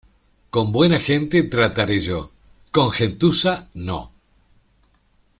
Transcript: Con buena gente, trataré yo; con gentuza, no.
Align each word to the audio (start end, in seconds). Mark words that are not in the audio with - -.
Con 0.49 0.71
buena 0.71 0.99
gente, 0.99 1.43
trataré 1.43 1.99
yo; 2.01 2.31
con 2.71 2.89
gentuza, 2.89 3.69
no. 3.75 4.09